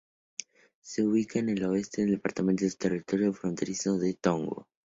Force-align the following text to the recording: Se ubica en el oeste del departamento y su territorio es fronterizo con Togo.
Se 0.81 1.03
ubica 1.05 1.37
en 1.37 1.49
el 1.49 1.63
oeste 1.63 2.01
del 2.01 2.09
departamento 2.13 2.65
y 2.65 2.71
su 2.71 2.77
territorio 2.77 3.29
es 3.29 3.37
fronterizo 3.37 3.99
con 3.99 4.13
Togo. 4.15 4.67